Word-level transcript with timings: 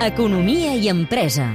Economia 0.00 0.76
i 0.78 0.86
empresa. 0.86 1.48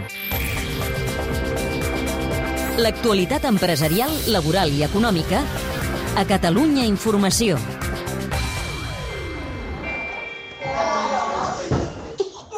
L'actualitat 2.75 3.45
empresarial, 3.47 4.11
laboral 4.35 4.73
i 4.75 4.83
econòmica 4.83 5.39
a 6.19 6.25
Catalunya 6.27 6.83
Informació. 6.83 7.55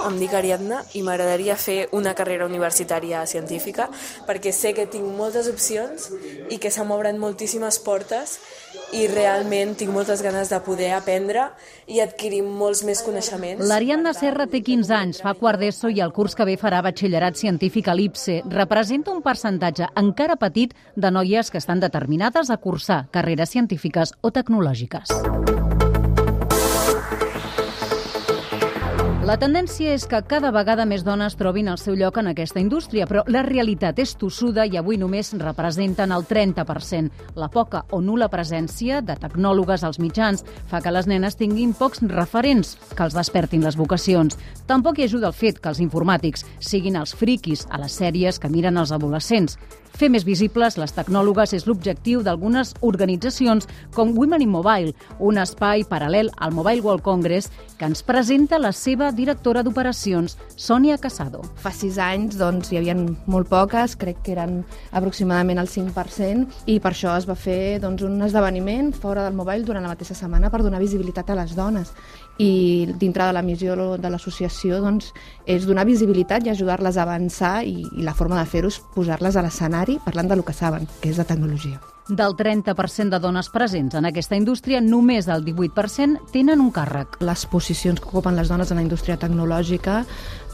Em 0.05 0.17
dic 0.17 0.33
Ariadna 0.33 0.81
i 0.97 1.03
m'agradaria 1.05 1.53
fer 1.53 1.77
una 1.93 2.15
carrera 2.17 2.49
universitària 2.49 3.21
científica 3.29 3.85
perquè 4.25 4.49
sé 4.57 4.73
que 4.73 4.89
tinc 4.89 5.05
moltes 5.05 5.45
opcions 5.53 6.09
i 6.49 6.57
que 6.57 6.73
se 6.73 6.81
m'obren 6.81 7.21
moltíssimes 7.21 7.77
portes 7.85 8.39
i 8.93 9.07
realment 9.09 9.75
tinc 9.79 9.91
moltes 9.93 10.21
ganes 10.25 10.51
de 10.53 10.59
poder 10.65 10.91
aprendre 10.95 11.47
i 11.87 12.01
adquirir 12.03 12.41
molts 12.45 12.83
més 12.87 13.01
coneixements. 13.05 13.65
L'Ariadna 13.67 14.13
Serra 14.17 14.47
té 14.51 14.61
15 14.65 14.95
anys, 14.97 15.21
fa 15.25 15.35
quart 15.39 15.61
d'ESO 15.61 15.91
i 15.93 16.01
el 16.05 16.13
curs 16.15 16.37
que 16.37 16.47
ve 16.47 16.57
farà 16.61 16.81
batxillerat 16.85 17.39
científic 17.39 17.89
a 17.89 17.97
l'IPSE. 17.97 18.41
Representa 18.53 19.13
un 19.15 19.23
percentatge 19.25 19.89
encara 19.95 20.37
petit 20.41 20.75
de 20.95 21.11
noies 21.11 21.51
que 21.51 21.61
estan 21.61 21.83
determinades 21.83 22.49
a 22.49 22.57
cursar 22.57 23.05
carreres 23.11 23.55
científiques 23.55 24.13
o 24.21 24.31
tecnològiques. 24.31 25.13
La 29.25 29.39
tendència 29.41 29.89
és 29.97 30.03
que 30.05 30.19
cada 30.29 30.51
vegada 30.53 30.83
més 30.85 31.01
dones 31.01 31.33
trobin 31.33 31.65
el 31.71 31.79
seu 31.81 31.95
lloc 31.97 32.19
en 32.21 32.27
aquesta 32.29 32.59
indústria, 32.61 33.07
però 33.09 33.23
la 33.25 33.41
realitat 33.41 33.97
és 34.03 34.11
tossuda 34.21 34.67
i 34.69 34.77
avui 34.77 34.99
només 35.01 35.31
representen 35.39 36.11
el 36.13 36.27
30%. 36.29 37.09
La 37.41 37.47
poca 37.49 37.81
o 37.89 38.03
nula 38.05 38.27
presència 38.29 38.99
de 39.01 39.15
tecnòlogues 39.17 39.81
als 39.81 39.97
mitjans 39.97 40.45
fa 40.69 40.77
que 40.85 40.93
les 40.93 41.09
nenes 41.09 41.39
tinguin 41.39 41.73
pocs 41.73 42.03
referents 42.11 42.75
que 42.91 43.01
els 43.07 43.17
despertin 43.17 43.65
les 43.65 43.79
vocacions. 43.81 44.37
Tampoc 44.69 45.01
hi 45.01 45.07
ajuda 45.09 45.33
el 45.33 45.39
fet 45.39 45.57
que 45.57 45.73
els 45.73 45.81
informàtics 45.81 46.45
siguin 46.59 47.01
els 47.01 47.15
friquis 47.17 47.65
a 47.71 47.81
les 47.81 47.97
sèries 47.97 48.37
que 48.37 48.53
miren 48.53 48.77
els 48.77 48.93
adolescents. 48.93 49.57
Fer 49.95 50.09
més 50.11 50.25
visibles 50.27 50.75
les 50.75 50.91
tecnòlogues 50.91 51.53
és 51.55 51.63
l'objectiu 51.69 52.19
d'algunes 52.23 52.73
organitzacions 52.83 53.63
com 53.95 54.11
Women 54.17 54.43
in 54.43 54.51
Mobile, 54.51 54.91
un 55.23 55.39
espai 55.39 55.85
paral·lel 55.87 56.33
al 56.35 56.51
Mobile 56.51 56.83
World 56.83 57.03
Congress 57.05 57.47
que 57.79 57.87
ens 57.87 58.03
presenta 58.03 58.59
la 58.59 58.73
seva 58.75 59.13
directora 59.15 59.63
d'operacions, 59.63 60.35
Sònia 60.59 60.97
Casado. 61.01 61.41
Fa 61.61 61.71
sis 61.73 61.97
anys 62.01 62.35
doncs, 62.39 62.71
hi 62.71 62.79
havia 62.79 62.95
molt 62.95 63.49
poques, 63.49 63.95
crec 63.97 64.19
que 64.25 64.35
eren 64.35 64.59
aproximadament 64.91 65.61
el 65.61 65.71
5%, 65.71 66.61
i 66.69 66.77
per 66.83 66.91
això 66.91 67.15
es 67.15 67.27
va 67.29 67.37
fer 67.39 67.79
doncs, 67.83 68.03
un 68.05 68.21
esdeveniment 68.27 68.91
fora 68.93 69.23
del 69.25 69.37
Mobile 69.39 69.65
durant 69.65 69.87
la 69.87 69.93
mateixa 69.95 70.17
setmana 70.17 70.51
per 70.51 70.61
donar 70.61 70.83
visibilitat 70.83 71.31
a 71.31 71.39
les 71.39 71.55
dones. 71.55 71.95
I 72.37 72.91
dintre 72.99 73.25
de 73.25 73.33
la 73.33 73.45
missió 73.45 73.79
de 73.97 74.11
l'associació 74.11 74.83
doncs, 74.83 75.13
és 75.47 75.65
donar 75.65 75.87
visibilitat 75.87 76.45
i 76.45 76.51
ajudar-les 76.53 76.99
a 76.99 77.07
avançar 77.07 77.57
i, 77.63 77.85
i 77.95 78.03
la 78.03 78.13
forma 78.13 78.41
de 78.41 78.47
fer-ho 78.51 78.69
és 78.69 78.83
posar-les 78.95 79.35
a 79.35 79.45
l'escenari 79.45 79.99
parlant 80.03 80.35
del 80.35 80.43
que 80.43 80.53
saben, 80.53 80.89
que 80.99 81.13
és 81.15 81.21
la 81.21 81.29
tecnologia. 81.29 81.94
Del 82.07 82.35
30% 82.37 83.09
de 83.09 83.17
dones 83.17 83.47
presents 83.49 83.95
en 83.97 84.05
aquesta 84.05 84.37
indústria, 84.37 84.77
només 84.77 85.25
el 85.25 85.41
18% 85.41 86.27
tenen 86.29 86.61
un 86.61 86.67
càrrec. 86.69 87.15
Les 87.25 87.45
posicions 87.49 87.97
que 87.97 88.11
ocupen 88.11 88.37
les 88.37 88.51
dones 88.51 88.69
en 88.69 88.77
la 88.77 88.83
indústria 88.85 89.17
tecnològica 89.17 90.03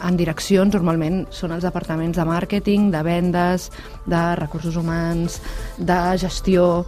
en 0.07 0.15
direccions 0.15 0.71
normalment 0.71 1.25
són 1.27 1.51
els 1.51 1.67
departaments 1.67 2.15
de 2.15 2.23
màrqueting, 2.29 2.87
de 2.95 3.01
vendes, 3.03 3.67
de 4.07 4.21
recursos 4.39 4.79
humans, 4.79 5.41
de 5.75 5.99
gestió, 6.23 6.85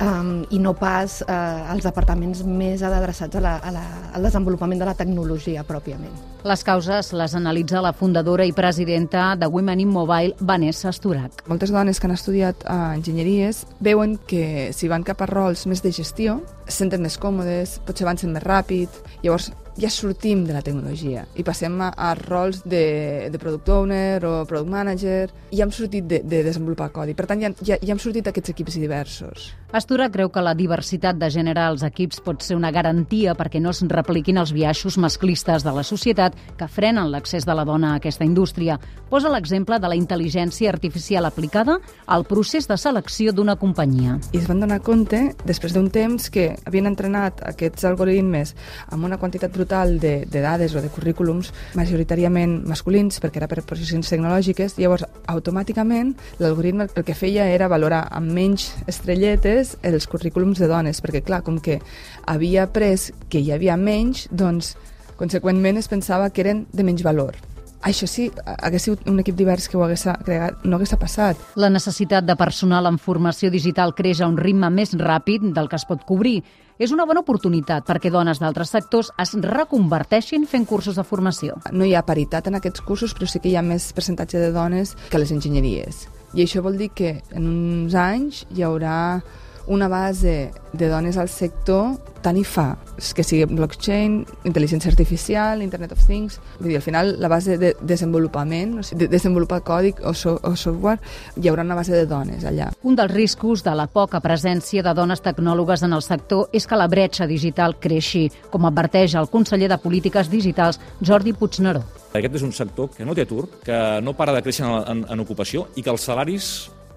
um, 0.00 0.42
i 0.50 0.58
no 0.62 0.74
pas 0.78 1.20
uh, 1.26 1.72
els 1.72 1.84
departaments 1.86 2.42
més 2.46 2.82
adreçats 2.86 3.38
a 3.38 3.42
la, 3.42 3.56
a 3.58 3.72
la, 3.74 3.84
al 4.16 4.28
desenvolupament 4.28 4.80
de 4.80 4.88
la 4.88 4.94
tecnologia 4.98 5.64
pròpiament. 5.68 6.14
Les 6.42 6.64
causes 6.66 7.12
les 7.14 7.34
analitza 7.38 7.82
la 7.84 7.92
fundadora 7.94 8.46
i 8.48 8.52
presidenta 8.52 9.32
de 9.38 9.46
Women 9.46 9.84
in 9.84 9.92
Mobile, 9.94 10.34
Vanessa 10.40 10.90
Esturac. 10.90 11.44
Moltes 11.46 11.70
dones 11.70 12.00
que 12.00 12.08
han 12.08 12.16
estudiat 12.16 12.66
uh, 12.66 12.92
enginyeries 12.96 13.64
veuen 13.80 14.18
que 14.26 14.72
si 14.74 14.90
van 14.90 15.06
cap 15.06 15.22
a 15.22 15.30
rols 15.30 15.66
més 15.70 15.84
de 15.84 15.94
gestió, 15.94 16.40
se 16.66 16.80
senten 16.82 17.02
més 17.04 17.18
còmodes, 17.20 17.78
potser 17.86 18.08
avancen 18.08 18.34
més 18.34 18.42
ràpid, 18.46 19.02
llavors 19.22 19.52
ja 19.78 19.90
sortim 19.90 20.44
de 20.44 20.52
la 20.52 20.62
tecnologia 20.62 21.24
i 21.38 21.44
passem 21.46 21.78
a, 21.80 21.92
a 21.96 22.12
rols 22.18 22.62
de, 22.68 23.28
de 23.32 23.40
product 23.40 23.68
owner 23.72 24.24
o 24.28 24.32
product 24.48 24.70
manager 24.70 25.32
i 25.50 25.58
ja 25.58 25.66
hem 25.66 25.72
sortit 25.72 26.06
de, 26.08 26.20
de 26.24 26.42
desenvolupar 26.44 26.90
codi. 26.92 27.16
Per 27.16 27.26
tant, 27.28 27.40
ja, 27.40 27.52
ja, 27.64 27.78
ja 27.80 27.94
hem 27.94 28.00
sortit 28.02 28.28
d'aquests 28.28 28.52
equips 28.52 28.78
diversos. 28.80 29.50
Astura 29.72 30.10
creu 30.12 30.28
que 30.28 30.42
la 30.44 30.52
diversitat 30.52 31.16
de 31.16 31.30
gènere 31.32 31.62
als 31.64 31.80
equips 31.86 32.20
pot 32.20 32.44
ser 32.44 32.58
una 32.58 32.70
garantia 32.72 33.32
perquè 33.36 33.60
no 33.60 33.72
es 33.72 33.80
repliquin 33.88 34.36
els 34.36 34.52
biaixos 34.52 34.98
masclistes 35.00 35.64
de 35.64 35.72
la 35.72 35.84
societat 35.84 36.36
que 36.60 36.68
frenen 36.68 37.08
l'accés 37.08 37.48
de 37.48 37.56
la 37.56 37.64
dona 37.64 37.94
a 37.94 38.00
aquesta 38.00 38.26
indústria. 38.28 38.76
Posa 39.08 39.32
l'exemple 39.32 39.78
de 39.80 39.88
la 39.88 39.96
intel·ligència 39.96 40.68
artificial 40.68 41.24
aplicada 41.24 41.78
al 42.06 42.26
procés 42.28 42.68
de 42.68 42.76
selecció 42.76 43.32
d'una 43.32 43.56
companyia. 43.56 44.18
I 44.32 44.42
es 44.42 44.48
van 44.48 44.60
donar 44.60 44.82
compte, 44.84 45.22
després 45.48 45.72
d'un 45.72 45.88
temps, 45.92 46.28
que 46.32 46.50
havien 46.68 46.90
entrenat 46.90 47.40
aquests 47.54 47.88
algoritmes 47.88 48.52
amb 48.92 49.08
una 49.08 49.16
quantitat 49.16 49.52
brutal 49.52 49.61
de, 49.66 50.26
de 50.26 50.40
dades 50.40 50.74
o 50.74 50.82
de 50.82 50.90
currículums 50.92 51.52
majoritàriament 51.78 52.62
masculins, 52.68 53.20
perquè 53.22 53.42
era 53.42 53.48
per 53.50 53.62
posicions 53.66 54.08
tecnològiques, 54.08 54.76
llavors 54.78 55.06
automàticament 55.26 56.14
l'algoritme 56.42 56.88
el 56.94 57.06
que 57.06 57.14
feia 57.14 57.46
era 57.50 57.68
valorar 57.68 58.06
amb 58.10 58.32
menys 58.32 58.72
estrelletes 58.86 59.76
els 59.82 60.06
currículums 60.06 60.58
de 60.58 60.68
dones, 60.70 61.02
perquè 61.02 61.22
clar, 61.22 61.42
com 61.42 61.60
que 61.60 61.80
havia 62.26 62.66
après 62.66 63.12
que 63.28 63.40
hi 63.40 63.52
havia 63.52 63.76
menys, 63.76 64.26
doncs 64.30 64.74
conseqüentment 65.16 65.78
es 65.78 65.88
pensava 65.88 66.30
que 66.30 66.42
eren 66.42 66.66
de 66.72 66.84
menys 66.84 67.04
valor. 67.06 67.51
Això 67.82 68.06
sí, 68.06 68.28
hagués 68.46 68.84
sigut 68.86 69.08
un 69.10 69.18
equip 69.18 69.34
divers 69.34 69.66
que 69.68 69.76
ho 69.76 69.82
hagués 69.82 70.04
creat, 70.22 70.62
no 70.62 70.78
hagués 70.78 70.94
passat. 71.00 71.38
La 71.58 71.70
necessitat 71.70 72.22
de 72.24 72.36
personal 72.38 72.86
en 72.86 72.98
formació 73.02 73.50
digital 73.50 73.94
creix 73.98 74.20
a 74.22 74.28
un 74.30 74.38
ritme 74.38 74.70
més 74.70 74.94
ràpid 74.94 75.48
del 75.56 75.68
que 75.68 75.80
es 75.80 75.86
pot 75.88 76.04
cobrir. 76.06 76.44
És 76.78 76.94
una 76.94 77.04
bona 77.06 77.20
oportunitat 77.22 77.84
perquè 77.86 78.10
dones 78.10 78.38
d'altres 78.38 78.70
sectors 78.70 79.10
es 79.22 79.34
reconverteixin 79.34 80.46
fent 80.46 80.64
cursos 80.66 80.96
de 80.98 81.04
formació. 81.04 81.58
No 81.72 81.84
hi 81.84 81.94
ha 81.94 82.06
paritat 82.06 82.46
en 82.48 82.58
aquests 82.58 82.86
cursos, 82.86 83.14
però 83.18 83.26
sí 83.26 83.42
que 83.42 83.50
hi 83.50 83.58
ha 83.58 83.66
més 83.66 83.90
percentatge 83.92 84.38
de 84.38 84.52
dones 84.54 84.96
que 85.10 85.18
les 85.18 85.34
enginyeries. 85.34 86.06
I 86.34 86.46
això 86.46 86.62
vol 86.64 86.78
dir 86.78 86.92
que 86.94 87.18
en 87.34 87.48
uns 87.50 87.98
anys 87.98 88.46
hi 88.54 88.62
haurà 88.62 89.20
una 89.66 89.88
base 89.88 90.52
de 90.72 90.88
dones 90.88 91.16
al 91.16 91.28
sector 91.28 91.98
tant 92.22 92.38
i 92.38 92.44
fa, 92.46 92.76
que 93.16 93.24
sigui 93.26 93.44
blockchain, 93.50 94.20
intel·ligència 94.46 94.90
artificial, 94.92 95.62
Internet 95.64 95.92
of 95.96 96.02
Things, 96.06 96.38
vull 96.60 96.70
dir, 96.70 96.78
al 96.78 96.84
final 96.84 97.16
la 97.20 97.28
base 97.28 97.58
de 97.58 97.72
desenvolupament, 97.82 98.76
o 98.78 98.84
sigui, 98.86 99.02
de 99.02 99.08
desenvolupar 99.12 99.60
codi 99.66 99.92
o, 100.06 100.14
so, 100.14 100.36
o 100.38 100.54
software, 100.56 101.02
hi 101.36 101.50
haurà 101.50 101.66
una 101.66 101.76
base 101.78 101.94
de 101.96 102.06
dones 102.06 102.46
allà. 102.48 102.70
Un 102.86 102.96
dels 102.98 103.12
riscos 103.12 103.64
de 103.66 103.74
la 103.76 103.88
poca 103.90 104.22
presència 104.24 104.84
de 104.86 104.94
dones 104.94 105.24
tecnòlogues 105.24 105.82
en 105.82 105.98
el 105.98 106.04
sector 106.06 106.46
és 106.54 106.66
que 106.66 106.78
la 106.78 106.88
bretxa 106.88 107.26
digital 107.26 107.76
creixi, 107.82 108.28
com 108.52 108.70
adverteix 108.70 109.16
el 109.18 109.30
conseller 109.32 109.70
de 109.72 109.80
Polítiques 109.82 110.30
Digitals, 110.30 110.80
Jordi 111.02 111.34
Puigneró. 111.34 111.82
Aquest 112.12 112.36
és 112.36 112.44
un 112.44 112.52
sector 112.52 112.90
que 112.92 113.06
no 113.08 113.16
té 113.16 113.24
atur, 113.24 113.46
que 113.64 113.76
no 114.04 114.14
para 114.14 114.34
de 114.36 114.42
créixer 114.44 114.68
en, 114.68 114.78
en, 114.84 115.04
en 115.10 115.24
ocupació 115.24 115.66
i 115.74 115.82
que 115.82 115.90
els 115.90 116.04
salaris 116.06 116.52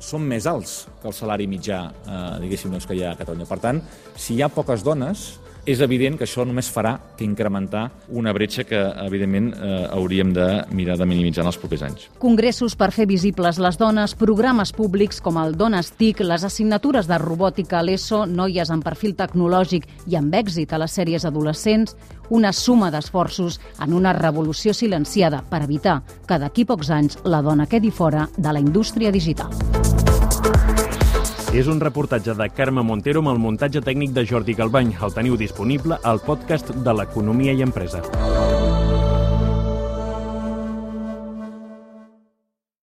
són 0.06 0.28
més 0.30 0.46
alts 0.50 0.86
que 1.02 1.10
el 1.10 1.16
salari 1.18 1.50
mitjà, 1.50 1.82
eh, 2.06 2.20
diguéssim, 2.44 2.72
doncs, 2.74 2.86
que 2.86 2.98
hi 2.98 3.04
ha 3.04 3.16
a 3.16 3.20
Catalunya. 3.20 3.50
Per 3.50 3.60
tant, 3.64 3.82
si 4.16 4.36
hi 4.36 4.44
ha 4.46 4.52
poques 4.54 4.86
dones, 4.86 5.26
és 5.66 5.82
evident 5.82 6.18
que 6.18 6.26
això 6.28 6.46
només 6.46 6.68
farà 6.70 6.94
que 7.18 7.26
incrementar 7.26 7.88
una 8.14 8.32
bretxa 8.34 8.64
que, 8.70 8.78
evidentment, 9.06 9.52
eh, 9.54 9.88
hauríem 9.92 10.32
de 10.34 10.48
mirar 10.78 10.98
de 10.98 11.08
minimitzar 11.10 11.42
en 11.44 11.50
els 11.50 11.58
propers 11.58 11.82
anys. 11.88 12.10
Congressos 12.22 12.76
per 12.76 12.92
fer 12.94 13.08
visibles 13.10 13.58
les 13.58 13.80
dones, 13.82 14.14
programes 14.16 14.72
públics 14.72 15.22
com 15.22 15.40
el 15.42 15.58
Dones 15.58 15.92
TIC, 15.98 16.22
les 16.22 16.44
assignatures 16.46 17.08
de 17.10 17.18
robòtica 17.18 17.80
a 17.80 17.84
l'ESO, 17.84 18.26
noies 18.26 18.70
amb 18.70 18.86
perfil 18.86 19.16
tecnològic 19.18 19.88
i 20.08 20.20
amb 20.20 20.34
èxit 20.34 20.74
a 20.74 20.82
les 20.82 20.92
sèries 20.92 21.26
adolescents, 21.26 21.96
una 22.30 22.54
suma 22.54 22.92
d'esforços 22.92 23.60
en 23.82 23.94
una 23.94 24.14
revolució 24.14 24.74
silenciada 24.74 25.42
per 25.50 25.64
evitar 25.64 26.04
que 26.28 26.38
d'aquí 26.38 26.66
pocs 26.66 26.90
anys 26.90 27.18
la 27.24 27.42
dona 27.42 27.66
quedi 27.66 27.92
fora 27.92 28.30
de 28.38 28.54
la 28.54 28.60
indústria 28.62 29.12
digital. 29.12 29.75
És 31.56 31.70
un 31.72 31.78
reportatge 31.80 32.34
de 32.36 32.50
Carme 32.52 32.84
Montero 32.84 33.22
amb 33.24 33.32
el 33.32 33.38
muntatge 33.40 33.80
tècnic 33.86 34.12
de 34.18 34.26
Jordi 34.28 34.58
Galbany. 34.60 34.92
El 35.08 35.16
teniu 35.16 35.40
disponible 35.40 35.96
al 36.04 36.20
podcast 36.28 36.76
de 36.76 37.00
l'Economia 37.00 37.56
i 37.56 37.64
Empresa. 37.64 38.04